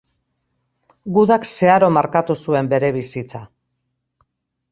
Gudak 1.17 1.45
zeharo 1.49 1.89
markatu 1.99 2.37
zuen 2.45 2.71
bere 2.73 2.91
bizitza. 2.95 3.45